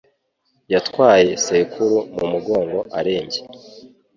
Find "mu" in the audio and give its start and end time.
2.15-2.25